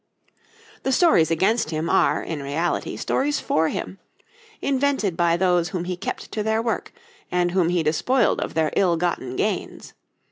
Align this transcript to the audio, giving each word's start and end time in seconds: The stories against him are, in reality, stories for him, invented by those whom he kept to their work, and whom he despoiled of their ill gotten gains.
The 0.81 0.91
stories 0.91 1.29
against 1.29 1.69
him 1.69 1.87
are, 1.87 2.23
in 2.23 2.41
reality, 2.41 2.97
stories 2.97 3.39
for 3.39 3.69
him, 3.69 3.99
invented 4.59 5.15
by 5.15 5.37
those 5.37 5.69
whom 5.69 5.83
he 5.83 5.95
kept 5.95 6.31
to 6.31 6.41
their 6.41 6.59
work, 6.59 6.91
and 7.31 7.51
whom 7.51 7.69
he 7.69 7.83
despoiled 7.83 8.41
of 8.41 8.55
their 8.55 8.71
ill 8.75 8.97
gotten 8.97 9.35
gains. 9.35 9.93